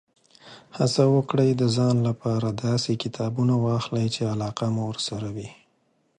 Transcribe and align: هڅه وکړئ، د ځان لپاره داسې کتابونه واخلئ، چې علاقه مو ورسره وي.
هڅه 0.77 1.03
وکړئ، 1.15 1.49
د 1.55 1.63
ځان 1.75 1.95
لپاره 2.07 2.47
داسې 2.65 2.91
کتابونه 3.03 3.53
واخلئ، 3.65 4.07
چې 4.15 4.21
علاقه 4.33 4.65
مو 4.75 4.83
ورسره 4.91 5.27
وي. 5.35 5.49